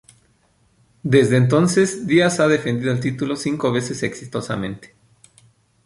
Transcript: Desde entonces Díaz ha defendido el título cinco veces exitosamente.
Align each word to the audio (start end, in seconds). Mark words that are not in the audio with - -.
Desde 1.03 1.37
entonces 1.37 2.07
Díaz 2.07 2.39
ha 2.39 2.47
defendido 2.47 2.91
el 2.91 2.99
título 2.99 3.35
cinco 3.35 3.71
veces 3.71 4.01
exitosamente. 4.01 4.95